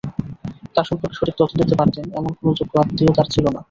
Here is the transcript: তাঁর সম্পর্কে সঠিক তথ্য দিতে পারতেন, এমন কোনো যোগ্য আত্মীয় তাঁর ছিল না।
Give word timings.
তাঁর 0.75 0.87
সম্পর্কে 0.89 1.15
সঠিক 1.17 1.35
তথ্য 1.39 1.53
দিতে 1.61 1.75
পারতেন, 1.79 2.05
এমন 2.17 2.31
কোনো 2.37 2.51
যোগ্য 2.59 2.73
আত্মীয় 2.81 3.11
তাঁর 3.17 3.27
ছিল 3.33 3.45
না। 3.47 3.59